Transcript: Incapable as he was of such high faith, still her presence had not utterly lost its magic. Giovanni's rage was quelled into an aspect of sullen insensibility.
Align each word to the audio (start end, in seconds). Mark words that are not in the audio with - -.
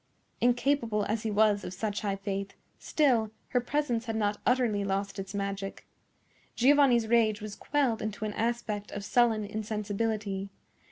Incapable 0.41 1.05
as 1.05 1.21
he 1.21 1.29
was 1.29 1.63
of 1.63 1.75
such 1.75 2.01
high 2.01 2.15
faith, 2.15 2.53
still 2.79 3.29
her 3.49 3.61
presence 3.61 4.05
had 4.05 4.15
not 4.15 4.39
utterly 4.47 4.83
lost 4.83 5.19
its 5.19 5.35
magic. 5.35 5.85
Giovanni's 6.55 7.05
rage 7.07 7.39
was 7.39 7.55
quelled 7.55 8.01
into 8.01 8.25
an 8.25 8.33
aspect 8.33 8.89
of 8.93 9.05
sullen 9.05 9.45
insensibility. 9.45 10.49